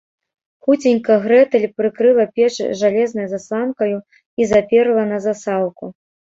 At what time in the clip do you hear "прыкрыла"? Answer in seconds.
1.77-2.25